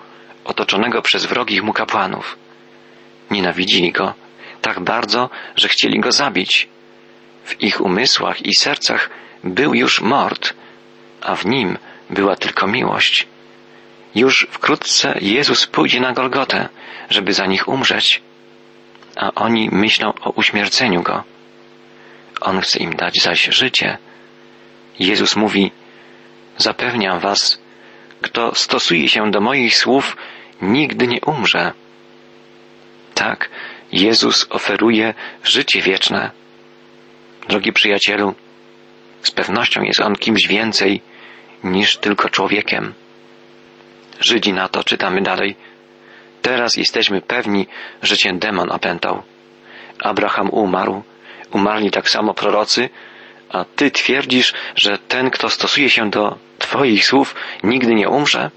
otoczonego 0.44 1.02
przez 1.02 1.26
wrogich 1.26 1.62
mu 1.62 1.72
kapłanów. 1.72 2.38
Nienawidzili 3.30 3.92
go 3.92 4.14
tak 4.62 4.80
bardzo, 4.80 5.30
że 5.56 5.68
chcieli 5.68 6.00
go 6.00 6.12
zabić. 6.12 6.68
W 7.44 7.62
ich 7.62 7.80
umysłach 7.80 8.46
i 8.46 8.54
sercach 8.54 9.10
był 9.44 9.74
już 9.74 10.00
mord, 10.00 10.54
a 11.20 11.34
w 11.34 11.46
nim 11.46 11.78
była 12.10 12.36
tylko 12.36 12.66
miłość. 12.66 13.26
Już 14.14 14.46
wkrótce 14.50 15.18
Jezus 15.20 15.66
pójdzie 15.66 16.00
na 16.00 16.12
Golgotę, 16.12 16.68
żeby 17.10 17.32
za 17.32 17.46
nich 17.46 17.68
umrzeć, 17.68 18.22
a 19.18 19.34
oni 19.34 19.68
myślą 19.72 20.12
o 20.20 20.30
uśmierceniu 20.30 21.02
go. 21.02 21.25
On 22.40 22.60
chce 22.60 22.78
im 22.78 22.96
dać 22.96 23.22
zaś 23.22 23.44
życie. 23.44 23.98
Jezus 24.98 25.37
mówi, 25.37 25.72
zapewniam 26.56 27.20
was, 27.20 27.58
kto 28.22 28.54
stosuje 28.54 29.08
się 29.08 29.30
do 29.30 29.40
moich 29.40 29.76
słów, 29.76 30.16
nigdy 30.62 31.06
nie 31.06 31.20
umrze. 31.20 31.72
Tak, 33.14 33.50
Jezus 33.92 34.46
oferuje 34.50 35.14
życie 35.44 35.82
wieczne. 35.82 36.30
Drogi 37.48 37.72
przyjacielu, 37.72 38.34
z 39.22 39.30
pewnością 39.30 39.82
jest 39.82 40.00
On 40.00 40.16
kimś 40.16 40.46
więcej 40.46 41.00
niż 41.64 41.96
tylko 41.96 42.28
człowiekiem. 42.30 42.94
Żydzi 44.20 44.52
na 44.52 44.68
to 44.68 44.84
czytamy 44.84 45.22
dalej. 45.22 45.56
Teraz 46.42 46.76
jesteśmy 46.76 47.21
pewni, 47.23 47.66
że 48.02 48.16
cię 48.16 48.33
demon 48.33 48.71
opętał. 48.71 49.23
Abraham 50.02 50.50
umarł, 50.50 51.02
umarli 51.52 51.90
tak 51.90 52.11
samo 52.11 52.35
prorocy, 52.35 52.88
a 53.50 53.64
ty 53.64 53.90
twierdzisz, 53.90 54.54
że 54.76 54.99
ten, 54.99 55.30
kto 55.30 55.50
stosuje 55.50 55.90
się 55.90 56.11
do 56.11 56.38
twoich 56.59 57.07
słów, 57.07 57.35
nigdy 57.62 57.95
nie 57.95 58.09
umrze? 58.09 58.50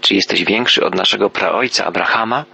Czy 0.00 0.14
jesteś 0.14 0.44
większy 0.44 0.84
od 0.84 0.94
naszego 0.94 1.30
praojca 1.30 1.84
Abrahama? 1.84 2.44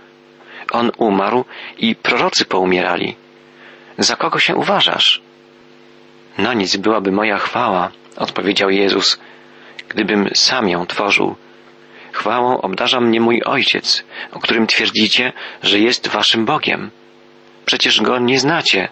On 0.72 0.90
umarł 0.98 1.44
i 1.78 1.96
prorocy 1.96 2.44
poumierali. 2.44 3.16
Za 3.98 4.16
kogo 4.16 4.38
się 4.38 4.56
uważasz? 4.56 5.22
Na 6.38 6.54
nic 6.54 6.76
byłaby 6.76 7.12
moja 7.12 7.38
chwała, 7.38 7.90
odpowiedział 8.16 8.70
Jezus, 8.70 9.20
gdybym 9.88 10.28
sam 10.34 10.68
ją 10.68 10.86
tworzył. 10.86 11.36
Chwałą 12.18 12.60
obdarza 12.60 13.00
mnie 13.00 13.20
mój 13.20 13.42
Ojciec, 13.44 14.04
o 14.32 14.40
którym 14.40 14.66
twierdzicie, 14.66 15.32
że 15.62 15.78
jest 15.78 16.08
waszym 16.08 16.44
Bogiem. 16.44 16.90
Przecież 17.66 18.00
go 18.00 18.18
nie 18.18 18.38
znacie. 18.38 18.88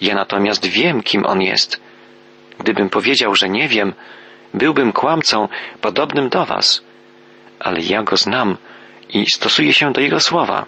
Ja 0.00 0.14
natomiast 0.14 0.66
wiem, 0.66 1.02
kim 1.02 1.26
on 1.26 1.42
jest. 1.42 1.80
Gdybym 2.58 2.88
powiedział, 2.90 3.34
że 3.34 3.48
nie 3.48 3.68
wiem, 3.68 3.92
byłbym 4.54 4.92
kłamcą 4.92 5.48
podobnym 5.80 6.28
do 6.28 6.44
was. 6.44 6.82
Ale 7.58 7.80
ja 7.80 8.02
go 8.02 8.16
znam 8.16 8.56
i 9.08 9.26
stosuję 9.30 9.72
się 9.72 9.92
do 9.92 10.00
jego 10.00 10.20
słowa. 10.20 10.66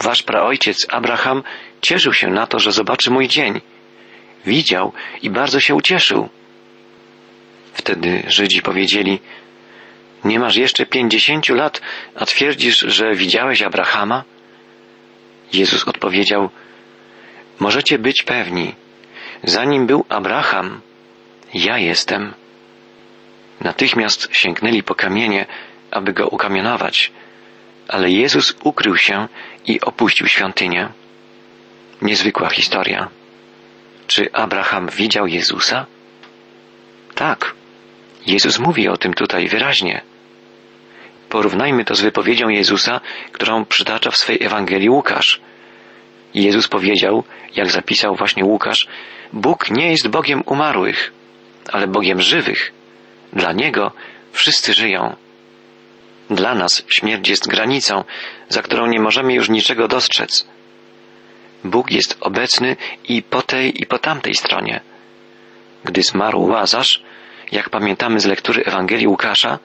Wasz 0.00 0.22
praojciec 0.22 0.86
Abraham 0.90 1.42
cieszył 1.80 2.12
się 2.12 2.28
na 2.28 2.46
to, 2.46 2.58
że 2.58 2.72
zobaczy 2.72 3.10
mój 3.10 3.28
dzień. 3.28 3.60
Widział 4.46 4.92
i 5.22 5.30
bardzo 5.30 5.60
się 5.60 5.74
ucieszył. 5.74 6.28
Wtedy 7.72 8.22
Żydzi 8.26 8.62
powiedzieli, 8.62 9.20
nie 10.24 10.38
masz 10.40 10.56
jeszcze 10.56 10.86
pięćdziesięciu 10.86 11.54
lat, 11.54 11.80
a 12.14 12.26
twierdzisz, 12.26 12.78
że 12.78 13.14
widziałeś 13.14 13.62
Abrahama? 13.62 14.24
Jezus 15.52 15.88
odpowiedział, 15.88 16.50
możecie 17.60 17.98
być 17.98 18.22
pewni, 18.22 18.74
zanim 19.44 19.86
był 19.86 20.04
Abraham, 20.08 20.80
ja 21.54 21.78
jestem. 21.78 22.34
Natychmiast 23.60 24.28
sięgnęli 24.32 24.82
po 24.82 24.94
kamienie, 24.94 25.46
aby 25.90 26.12
go 26.12 26.28
ukamionować, 26.28 27.12
ale 27.88 28.10
Jezus 28.10 28.54
ukrył 28.62 28.96
się 28.96 29.28
i 29.66 29.80
opuścił 29.80 30.26
świątynię. 30.26 30.88
Niezwykła 32.02 32.50
historia. 32.50 33.08
Czy 34.06 34.32
Abraham 34.32 34.88
widział 34.88 35.26
Jezusa? 35.26 35.86
Tak. 37.14 37.57
Jezus 38.26 38.58
mówi 38.58 38.88
o 38.88 38.96
tym 38.96 39.14
tutaj 39.14 39.48
wyraźnie. 39.48 40.00
Porównajmy 41.28 41.84
to 41.84 41.94
z 41.94 42.00
wypowiedzią 42.00 42.48
Jezusa, 42.48 43.00
którą 43.32 43.64
przytacza 43.64 44.10
w 44.10 44.16
swej 44.16 44.44
Ewangelii 44.44 44.90
Łukasz. 44.90 45.40
Jezus 46.34 46.68
powiedział, 46.68 47.24
jak 47.56 47.70
zapisał 47.70 48.14
właśnie 48.14 48.44
Łukasz, 48.44 48.88
Bóg 49.32 49.70
nie 49.70 49.90
jest 49.90 50.08
Bogiem 50.08 50.42
umarłych, 50.46 51.12
ale 51.72 51.86
Bogiem 51.86 52.20
żywych. 52.20 52.72
Dla 53.32 53.52
Niego 53.52 53.92
wszyscy 54.32 54.72
żyją. 54.74 55.16
Dla 56.30 56.54
nas 56.54 56.84
śmierć 56.88 57.28
jest 57.28 57.48
granicą, 57.48 58.04
za 58.48 58.62
którą 58.62 58.86
nie 58.86 59.00
możemy 59.00 59.34
już 59.34 59.48
niczego 59.48 59.88
dostrzec. 59.88 60.46
Bóg 61.64 61.90
jest 61.90 62.16
obecny 62.20 62.76
i 63.08 63.22
po 63.22 63.42
tej, 63.42 63.82
i 63.82 63.86
po 63.86 63.98
tamtej 63.98 64.34
stronie. 64.34 64.80
Gdy 65.84 66.02
zmarł 66.02 66.42
Łazarz, 66.42 67.02
jak 67.52 67.70
pamiętamy 67.70 68.20
z 68.20 68.24
lektury 68.24 68.64
Ewangelii 68.64 69.06
Łukasza, 69.06 69.58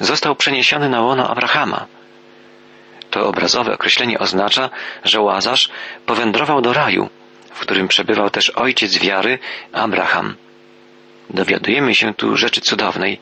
został 0.00 0.36
przeniesiony 0.36 0.88
na 0.88 1.00
łono 1.00 1.30
Abrahama. 1.30 1.86
To 3.10 3.26
obrazowe 3.26 3.74
określenie 3.74 4.18
oznacza, 4.18 4.70
że 5.04 5.20
Łazarz 5.20 5.70
powędrował 6.06 6.60
do 6.60 6.72
raju, 6.72 7.08
w 7.52 7.60
którym 7.60 7.88
przebywał 7.88 8.30
też 8.30 8.50
ojciec 8.50 8.98
wiary 8.98 9.38
Abraham. 9.72 10.34
Dowiadujemy 11.30 11.94
się 11.94 12.14
tu 12.14 12.36
rzeczy 12.36 12.60
cudownej, 12.60 13.20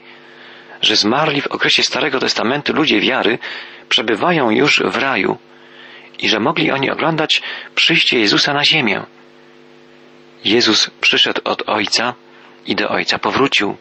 że 0.82 0.96
zmarli 0.96 1.40
w 1.40 1.46
okresie 1.46 1.82
Starego 1.82 2.20
Testamentu 2.20 2.72
ludzie 2.72 3.00
wiary 3.00 3.38
przebywają 3.88 4.50
już 4.50 4.82
w 4.82 4.96
raju 4.96 5.38
i 6.18 6.28
że 6.28 6.40
mogli 6.40 6.70
oni 6.70 6.90
oglądać 6.90 7.42
przyjście 7.74 8.18
Jezusa 8.18 8.54
na 8.54 8.64
ziemię. 8.64 9.02
Jezus 10.44 10.90
przyszedł 11.00 11.40
od 11.44 11.68
Ojca 11.68 12.14
i 12.66 12.74
do 12.74 12.88
Ojca 12.88 13.18
powrócił. 13.18 13.76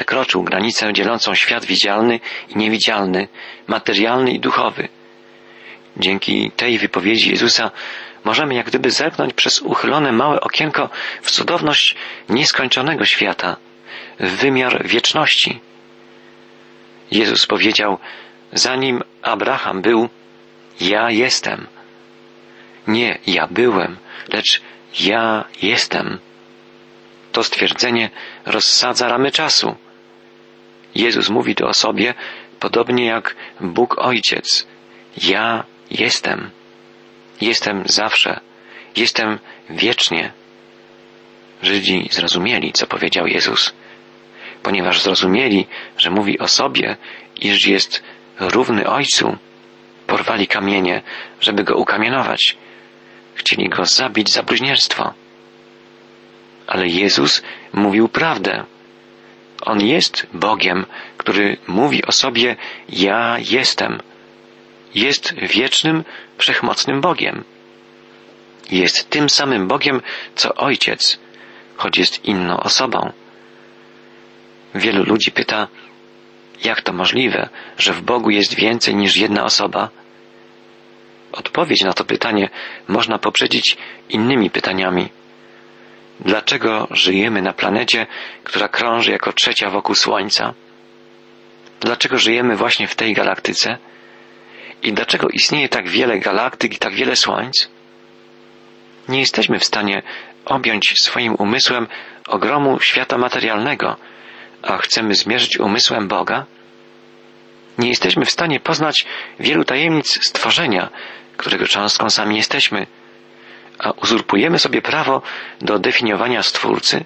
Przekroczył 0.00 0.42
granicę 0.42 0.92
dzielącą 0.92 1.34
świat 1.34 1.64
widzialny 1.64 2.20
i 2.48 2.58
niewidzialny, 2.58 3.28
materialny 3.66 4.30
i 4.30 4.40
duchowy. 4.40 4.88
Dzięki 5.96 6.50
tej 6.56 6.78
wypowiedzi 6.78 7.30
Jezusa 7.30 7.70
możemy 8.24 8.54
jak 8.54 8.66
gdyby 8.66 8.90
zerknąć 8.90 9.34
przez 9.34 9.62
uchylone 9.62 10.12
małe 10.12 10.40
okienko 10.40 10.90
w 11.22 11.30
cudowność 11.30 11.96
nieskończonego 12.28 13.04
świata, 13.04 13.56
w 14.20 14.30
wymiar 14.36 14.88
wieczności. 14.88 15.60
Jezus 17.10 17.46
powiedział, 17.46 17.98
zanim 18.52 19.02
Abraham 19.22 19.82
był, 19.82 20.08
ja 20.80 21.10
jestem. 21.10 21.66
Nie 22.86 23.18
ja 23.26 23.46
byłem, 23.46 23.96
lecz 24.28 24.62
ja 25.00 25.44
jestem. 25.62 26.18
To 27.32 27.44
stwierdzenie 27.44 28.10
rozsadza 28.46 29.08
ramy 29.08 29.30
czasu. 29.30 29.76
Jezus 30.94 31.30
mówi 31.30 31.54
to 31.54 31.66
o 31.66 31.74
sobie 31.74 32.14
podobnie 32.60 33.06
jak 33.06 33.36
Bóg 33.60 33.98
Ojciec. 33.98 34.66
Ja 35.16 35.64
jestem. 35.90 36.50
Jestem 37.40 37.82
zawsze. 37.86 38.40
Jestem 38.96 39.38
wiecznie. 39.70 40.32
Żydzi 41.62 42.08
zrozumieli, 42.10 42.72
co 42.72 42.86
powiedział 42.86 43.26
Jezus, 43.26 43.72
ponieważ 44.62 45.02
zrozumieli, 45.02 45.66
że 45.98 46.10
mówi 46.10 46.38
o 46.38 46.48
sobie, 46.48 46.96
iż 47.40 47.66
jest 47.66 48.02
równy 48.40 48.90
Ojcu, 48.90 49.36
porwali 50.06 50.46
kamienie, 50.46 51.02
żeby 51.40 51.64
go 51.64 51.76
ukamienować. 51.76 52.56
Chcieli 53.34 53.68
go 53.68 53.84
zabić 53.84 54.32
za 54.32 54.42
bluźnierstwo. 54.42 55.14
Ale 56.66 56.86
Jezus 56.86 57.42
mówił 57.72 58.08
prawdę. 58.08 58.64
On 59.60 59.80
jest 59.80 60.26
Bogiem, 60.34 60.86
który 61.16 61.56
mówi 61.66 62.04
o 62.04 62.12
sobie 62.12 62.56
Ja 62.88 63.36
jestem. 63.38 64.00
Jest 64.94 65.34
wiecznym, 65.34 66.04
wszechmocnym 66.38 67.00
Bogiem. 67.00 67.44
Jest 68.70 69.10
tym 69.10 69.30
samym 69.30 69.68
Bogiem, 69.68 70.00
co 70.34 70.54
Ojciec, 70.54 71.18
choć 71.76 71.98
jest 71.98 72.24
inną 72.24 72.60
osobą. 72.60 73.12
Wielu 74.74 75.04
ludzi 75.04 75.32
pyta, 75.32 75.68
jak 76.64 76.82
to 76.82 76.92
możliwe, 76.92 77.48
że 77.78 77.92
w 77.92 78.02
Bogu 78.02 78.30
jest 78.30 78.54
więcej 78.54 78.94
niż 78.94 79.16
jedna 79.16 79.44
osoba? 79.44 79.88
Odpowiedź 81.32 81.82
na 81.82 81.92
to 81.92 82.04
pytanie 82.04 82.48
można 82.88 83.18
poprzedzić 83.18 83.76
innymi 84.08 84.50
pytaniami. 84.50 85.08
Dlaczego 86.20 86.88
żyjemy 86.90 87.42
na 87.42 87.52
planecie, 87.52 88.06
która 88.44 88.68
krąży 88.68 89.10
jako 89.10 89.32
trzecia 89.32 89.70
wokół 89.70 89.94
Słońca? 89.94 90.54
Dlaczego 91.80 92.18
żyjemy 92.18 92.56
właśnie 92.56 92.86
w 92.86 92.94
tej 92.94 93.14
galaktyce? 93.14 93.78
I 94.82 94.92
dlaczego 94.92 95.28
istnieje 95.28 95.68
tak 95.68 95.88
wiele 95.88 96.18
galaktyk 96.18 96.74
i 96.74 96.78
tak 96.78 96.94
wiele 96.94 97.16
Słońc? 97.16 97.70
Nie 99.08 99.20
jesteśmy 99.20 99.58
w 99.58 99.64
stanie 99.64 100.02
objąć 100.44 100.94
swoim 101.02 101.34
umysłem 101.34 101.86
ogromu 102.26 102.80
świata 102.80 103.18
materialnego, 103.18 103.96
a 104.62 104.76
chcemy 104.76 105.14
zmierzyć 105.14 105.60
umysłem 105.60 106.08
Boga? 106.08 106.46
Nie 107.78 107.88
jesteśmy 107.88 108.24
w 108.24 108.30
stanie 108.30 108.60
poznać 108.60 109.06
wielu 109.38 109.64
tajemnic 109.64 110.26
stworzenia, 110.26 110.90
którego 111.36 111.66
cząstką 111.66 112.10
sami 112.10 112.36
jesteśmy, 112.36 112.86
a 113.80 113.90
uzurpujemy 113.90 114.58
sobie 114.58 114.82
prawo 114.82 115.22
do 115.60 115.78
definiowania 115.78 116.42
Stwórcy? 116.42 117.04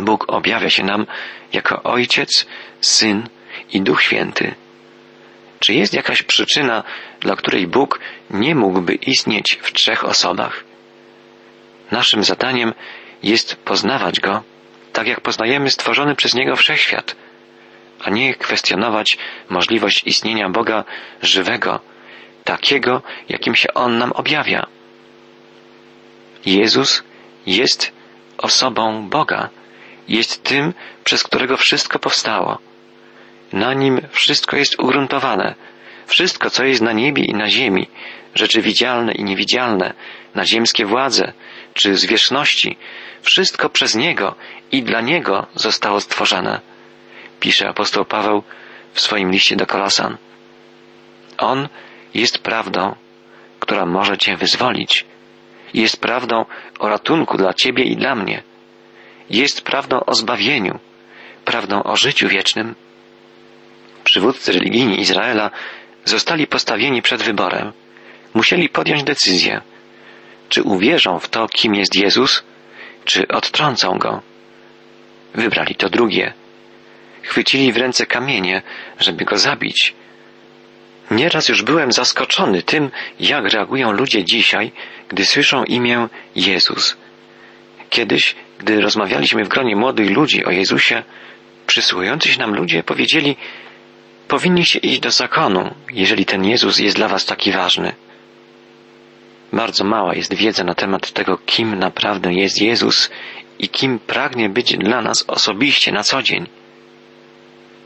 Bóg 0.00 0.24
objawia 0.28 0.70
się 0.70 0.84
nam 0.84 1.06
jako 1.52 1.82
Ojciec, 1.82 2.46
Syn 2.80 3.28
i 3.72 3.80
Duch 3.80 4.02
Święty. 4.02 4.54
Czy 5.60 5.74
jest 5.74 5.94
jakaś 5.94 6.22
przyczyna, 6.22 6.82
dla 7.20 7.36
której 7.36 7.66
Bóg 7.66 8.00
nie 8.30 8.54
mógłby 8.54 8.94
istnieć 8.94 9.58
w 9.62 9.72
trzech 9.72 10.04
osobach? 10.04 10.64
Naszym 11.90 12.24
zadaniem 12.24 12.74
jest 13.22 13.56
poznawać 13.56 14.20
Go, 14.20 14.42
tak 14.92 15.06
jak 15.06 15.20
poznajemy 15.20 15.70
stworzony 15.70 16.14
przez 16.14 16.34
Niego 16.34 16.56
wszechświat, 16.56 17.16
a 18.04 18.10
nie 18.10 18.34
kwestionować 18.34 19.18
możliwość 19.50 20.02
istnienia 20.04 20.48
Boga 20.48 20.84
żywego, 21.22 21.80
takiego, 22.44 23.02
jakim 23.28 23.54
się 23.54 23.74
On 23.74 23.98
nam 23.98 24.12
objawia. 24.12 24.75
Jezus 26.46 27.02
jest 27.46 27.92
osobą 28.38 29.08
Boga, 29.08 29.48
jest 30.08 30.42
tym, 30.42 30.74
przez 31.04 31.22
którego 31.22 31.56
wszystko 31.56 31.98
powstało. 31.98 32.58
Na 33.52 33.74
nim 33.74 34.00
wszystko 34.10 34.56
jest 34.56 34.78
ugruntowane. 34.78 35.54
Wszystko, 36.06 36.50
co 36.50 36.64
jest 36.64 36.82
na 36.82 36.92
niebie 36.92 37.24
i 37.24 37.34
na 37.34 37.50
ziemi, 37.50 37.88
rzeczy 38.34 38.62
widzialne 38.62 39.12
i 39.12 39.24
niewidzialne, 39.24 39.94
naziemskie 40.34 40.86
władze, 40.86 41.32
czy 41.74 41.96
zwierzchności, 41.96 42.76
wszystko 43.22 43.68
przez 43.68 43.94
Niego 43.94 44.34
i 44.72 44.82
dla 44.82 45.00
Niego 45.00 45.46
zostało 45.54 46.00
stworzone, 46.00 46.60
pisze 47.40 47.68
apostoł 47.68 48.04
Paweł 48.04 48.42
w 48.92 49.00
swoim 49.00 49.30
liście 49.30 49.56
do 49.56 49.66
Kolosan. 49.66 50.16
On 51.38 51.68
jest 52.14 52.38
prawdą, 52.38 52.94
która 53.60 53.86
może 53.86 54.18
Cię 54.18 54.36
wyzwolić. 54.36 55.04
Jest 55.74 56.00
prawdą 56.00 56.44
o 56.78 56.88
ratunku 56.88 57.36
dla 57.36 57.54
Ciebie 57.54 57.84
i 57.84 57.96
dla 57.96 58.14
mnie. 58.14 58.42
Jest 59.30 59.62
prawdą 59.62 60.00
o 60.06 60.14
zbawieniu, 60.14 60.78
prawdą 61.44 61.82
o 61.82 61.96
życiu 61.96 62.28
wiecznym. 62.28 62.74
Przywódcy 64.04 64.52
religijni 64.52 65.00
Izraela 65.00 65.50
zostali 66.04 66.46
postawieni 66.46 67.02
przed 67.02 67.22
wyborem. 67.22 67.72
Musieli 68.34 68.68
podjąć 68.68 69.04
decyzję, 69.04 69.60
czy 70.48 70.62
uwierzą 70.62 71.18
w 71.18 71.28
to, 71.28 71.48
kim 71.48 71.74
jest 71.74 71.94
Jezus, 71.94 72.44
czy 73.04 73.28
odtrącą 73.28 73.98
go. 73.98 74.22
Wybrali 75.34 75.74
to 75.74 75.88
drugie. 75.88 76.32
Chwycili 77.22 77.72
w 77.72 77.76
ręce 77.76 78.06
kamienie, 78.06 78.62
żeby 78.98 79.24
go 79.24 79.38
zabić, 79.38 79.94
Nieraz 81.10 81.48
już 81.48 81.62
byłem 81.62 81.92
zaskoczony 81.92 82.62
tym, 82.62 82.90
jak 83.20 83.52
reagują 83.52 83.92
ludzie 83.92 84.24
dzisiaj, 84.24 84.72
gdy 85.08 85.24
słyszą 85.24 85.64
imię 85.64 86.08
Jezus. 86.36 86.96
Kiedyś, 87.90 88.34
gdy 88.58 88.80
rozmawialiśmy 88.80 89.44
w 89.44 89.48
gronie 89.48 89.76
młodych 89.76 90.10
ludzi 90.10 90.44
o 90.44 90.50
Jezusie, 90.50 91.02
przysłuchujący 91.66 92.28
się 92.28 92.38
nam 92.38 92.54
ludzie 92.54 92.82
powiedzieli, 92.82 93.36
powinniście 94.28 94.78
iść 94.78 95.00
do 95.00 95.10
zakonu, 95.10 95.74
jeżeli 95.92 96.26
ten 96.26 96.44
Jezus 96.44 96.78
jest 96.78 96.96
dla 96.96 97.08
was 97.08 97.24
taki 97.24 97.52
ważny. 97.52 97.92
Bardzo 99.52 99.84
mała 99.84 100.14
jest 100.14 100.34
wiedza 100.34 100.64
na 100.64 100.74
temat 100.74 101.12
tego, 101.12 101.38
kim 101.46 101.78
naprawdę 101.78 102.32
jest 102.34 102.62
Jezus 102.62 103.10
i 103.58 103.68
kim 103.68 103.98
pragnie 103.98 104.48
być 104.48 104.76
dla 104.76 105.02
nas 105.02 105.24
osobiście 105.28 105.92
na 105.92 106.02
co 106.02 106.22
dzień. 106.22 106.46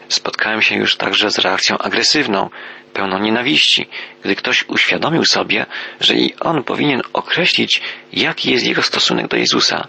Spotkałem 0.09 0.63
się 0.63 0.77
już 0.77 0.97
także 0.97 1.31
z 1.31 1.39
reakcją 1.39 1.79
agresywną, 1.79 2.51
pełną 2.93 3.19
nienawiści, 3.19 3.87
gdy 4.25 4.37
ktoś 4.37 4.65
uświadomił 4.69 5.25
sobie, 5.25 5.67
że 6.01 6.15
i 6.15 6.35
on 6.41 6.65
powinien 6.65 7.03
określić, 7.13 7.81
jaki 8.13 8.51
jest 8.51 8.67
jego 8.67 8.83
stosunek 8.83 9.29
do 9.29 9.37
Jezusa. 9.37 9.89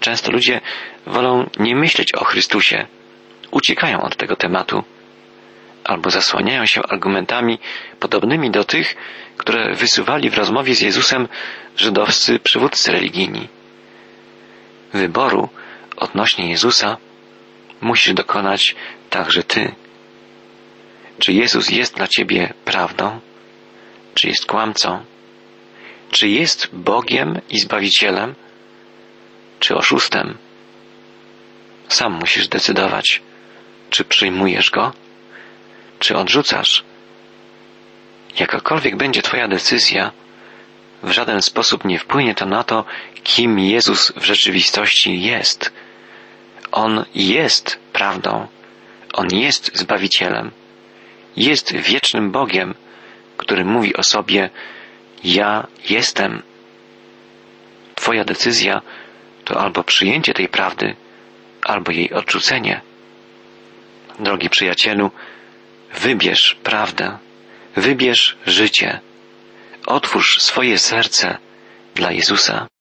Często 0.00 0.32
ludzie 0.32 0.60
wolą 1.06 1.50
nie 1.58 1.76
myśleć 1.76 2.14
o 2.14 2.24
Chrystusie, 2.24 2.86
uciekają 3.50 4.02
od 4.02 4.16
tego 4.16 4.36
tematu, 4.36 4.84
albo 5.84 6.10
zasłaniają 6.10 6.66
się 6.66 6.82
argumentami 6.82 7.58
podobnymi 8.00 8.50
do 8.50 8.64
tych, 8.64 8.96
które 9.36 9.74
wysuwali 9.74 10.30
w 10.30 10.38
rozmowie 10.38 10.74
z 10.74 10.80
Jezusem 10.80 11.28
żydowscy 11.76 12.38
przywódcy 12.38 12.92
religijni. 12.92 13.48
Wyboru 14.92 15.48
odnośnie 15.96 16.50
Jezusa 16.50 16.96
musisz 17.80 18.14
dokonać 18.14 18.74
także 19.10 19.42
Ty. 19.42 19.74
Czy 21.18 21.32
Jezus 21.32 21.70
jest 21.70 21.94
dla 21.96 22.08
Ciebie 22.08 22.54
prawdą? 22.64 23.20
Czy 24.14 24.28
jest 24.28 24.46
kłamcą? 24.46 25.04
Czy 26.10 26.28
jest 26.28 26.68
Bogiem 26.72 27.40
i 27.50 27.58
Zbawicielem? 27.58 28.34
Czy 29.60 29.76
oszustem? 29.76 30.38
Sam 31.88 32.12
musisz 32.12 32.48
decydować, 32.48 33.22
czy 33.90 34.04
przyjmujesz 34.04 34.70
Go, 34.70 34.92
czy 35.98 36.16
odrzucasz. 36.16 36.84
Jakakolwiek 38.38 38.96
będzie 38.96 39.22
Twoja 39.22 39.48
decyzja, 39.48 40.12
w 41.02 41.10
żaden 41.10 41.42
sposób 41.42 41.84
nie 41.84 41.98
wpłynie 41.98 42.34
to 42.34 42.46
na 42.46 42.64
to, 42.64 42.84
kim 43.22 43.58
Jezus 43.58 44.12
w 44.16 44.24
rzeczywistości 44.24 45.22
jest. 45.22 45.72
On 46.72 47.04
jest 47.14 47.78
prawdą. 47.92 48.46
On 49.12 49.26
jest 49.32 49.70
Zbawicielem. 49.74 50.50
Jest 51.36 51.72
wiecznym 51.72 52.30
Bogiem, 52.30 52.74
który 53.36 53.64
mówi 53.64 53.96
o 53.96 54.02
sobie 54.02 54.50
Ja 55.24 55.66
jestem. 55.88 56.42
Twoja 57.94 58.24
decyzja 58.24 58.82
to 59.44 59.60
albo 59.60 59.84
przyjęcie 59.84 60.34
tej 60.34 60.48
prawdy, 60.48 60.96
albo 61.62 61.92
jej 61.92 62.12
odrzucenie. 62.12 62.80
Drogi 64.18 64.50
przyjacielu, 64.50 65.10
wybierz 65.94 66.56
prawdę, 66.62 67.18
wybierz 67.76 68.36
życie, 68.46 69.00
otwórz 69.86 70.42
swoje 70.42 70.78
serce 70.78 71.38
dla 71.94 72.12
Jezusa. 72.12 72.72